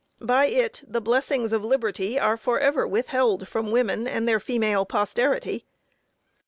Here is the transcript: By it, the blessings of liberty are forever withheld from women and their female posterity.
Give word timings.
By 0.19 0.47
it, 0.47 0.81
the 0.87 0.99
blessings 0.99 1.53
of 1.53 1.63
liberty 1.63 2.17
are 2.19 2.35
forever 2.35 2.87
withheld 2.87 3.47
from 3.47 3.69
women 3.69 4.07
and 4.07 4.27
their 4.27 4.39
female 4.39 4.83
posterity. 4.83 5.63